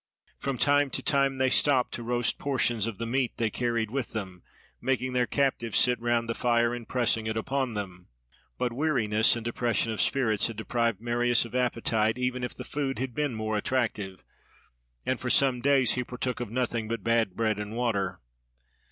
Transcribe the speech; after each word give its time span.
From 0.39 0.57
time 0.57 0.89
to 0.89 1.03
time 1.03 1.37
they 1.37 1.51
stopped 1.51 1.93
to 1.93 2.01
roast 2.01 2.39
portions 2.39 2.87
of 2.87 2.97
the 2.97 3.05
meat 3.05 3.33
they 3.37 3.51
carried 3.51 3.91
with 3.91 4.13
them, 4.13 4.41
making 4.81 5.13
their 5.13 5.27
captives 5.27 5.77
sit 5.77 6.01
round 6.01 6.27
the 6.27 6.33
fire, 6.33 6.73
and 6.73 6.87
pressing 6.89 7.27
it 7.27 7.37
upon 7.37 7.75
them. 7.75 8.07
But 8.57 8.73
weariness 8.73 9.35
and 9.35 9.45
depression 9.45 9.91
of 9.91 10.01
spirits 10.01 10.47
had 10.47 10.55
deprived 10.57 11.01
Marius 11.01 11.45
of 11.45 11.53
appetite, 11.53 12.17
even 12.17 12.43
if 12.43 12.55
the 12.55 12.63
food 12.63 12.97
had 12.97 13.13
been 13.13 13.35
more 13.35 13.55
attractive, 13.55 14.23
and 15.05 15.19
for 15.19 15.29
some 15.29 15.61
days 15.61 15.91
he 15.91 16.03
partook 16.03 16.39
of 16.39 16.49
nothing 16.49 16.87
but 16.87 17.03
bad 17.03 17.35
bread 17.35 17.59
and 17.59 17.75
water. 17.75 18.19